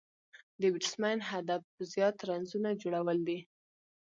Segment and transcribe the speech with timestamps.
[0.61, 3.39] د بېټسمېن هدف زیات رنزونه جوړول دي.